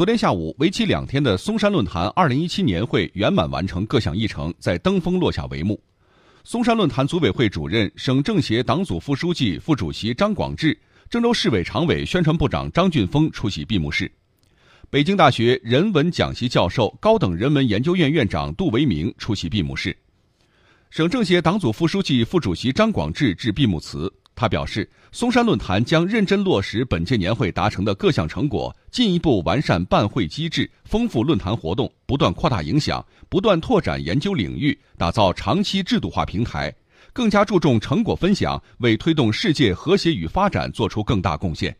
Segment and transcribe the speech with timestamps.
[0.00, 5.78] 昨天下午，为期两天的嵩山论坛2017年会圆满完成各项议程，在登封落下帷幕。
[6.42, 10.74] 嵩山论坛组委会主任、省政协党组副书记、副主席张广智，
[11.10, 14.10] 郑州市委常委、宣传部长张俊峰出席闭幕式。
[14.88, 19.94] 北京大学人文讲席教授、高等人文研究院院长杜维明出席闭幕式。
[20.88, 24.10] 省政协党组副书记、副主席张广智致闭幕词。
[24.40, 36.74] 他表示，嵩山论坛将认真落实本届年会达成的各项成果，进一步完善办会机制，丰富论坛活动，不断扩大影响，不断拓展研究领域，打造长期制度化平台，
[37.12, 41.76] 更加注重成果分享，为推动世界和谐与发展做出更大贡献。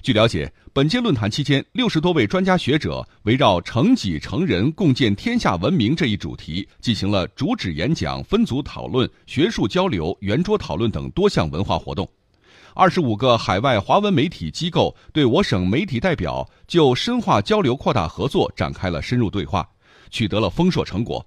[0.00, 12.08] 据了解，本届论坛期间，六十多位专家学者围绕“成己成人，共建天下文明”这一主题，进行了主旨演讲、分组讨论、学术交流、圆桌讨论等多项文化活动。
[12.74, 19.68] 二十五个海外华文媒体机构对我省媒体代表就深化交流、扩大合作展开了深入对话，
[20.10, 21.24] 取得了丰硕成果。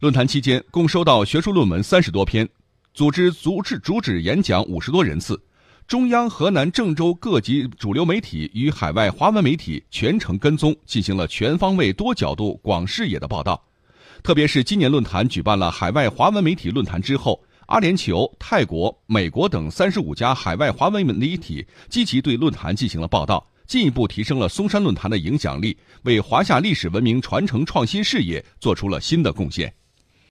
[0.00, 2.48] 论坛期间，共收到学术论文三十多篇，
[2.94, 5.40] 组织组织主旨演讲五十多人次。
[5.86, 13.64] 中央、河南郑州各级主流媒体与海外华文媒体全程跟踪，进行了全方位、多角度、广视野的报道。
[14.20, 29.72] 特别是今年论坛举办了海外华文媒体论坛之后，阿联酋、泰国、美国等三十五家海外华文媒体积极对论坛进行了报道，进一步提升了嵩山论坛的影响力，为华夏历史文明传承创新事业做出了新的贡献。